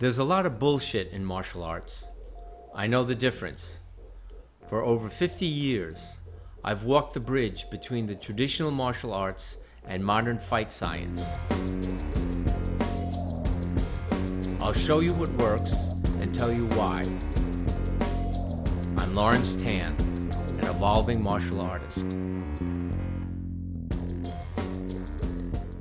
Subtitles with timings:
[0.00, 2.06] There's a lot of bullshit in martial arts.
[2.74, 3.80] I know the difference.
[4.70, 6.14] For over 50 years,
[6.64, 11.22] I've walked the bridge between the traditional martial arts and modern fight science.
[14.62, 15.74] I'll show you what works
[16.22, 17.02] and tell you why.
[18.96, 19.94] I'm Lawrence Tan,
[20.60, 22.06] an evolving martial artist.